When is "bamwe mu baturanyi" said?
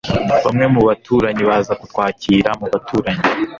0.45-1.43